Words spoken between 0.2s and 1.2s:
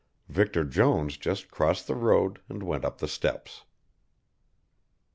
Victor Jones